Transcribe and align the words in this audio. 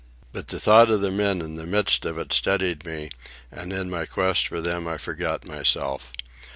But 0.33 0.47
the 0.47 0.59
thought 0.59 0.89
of 0.89 1.01
the 1.01 1.11
men 1.11 1.43
in 1.43 1.53
the 1.53 1.67
midst 1.67 2.05
of 2.05 2.17
it 2.17 2.33
steadied 2.33 2.85
me, 2.87 3.11
and 3.51 3.71
in 3.71 3.87
my 3.87 4.07
quest 4.07 4.47
for 4.47 4.59
them 4.59 4.87
I 4.87 4.97
forgot 4.97 5.45
myself. 5.45 6.11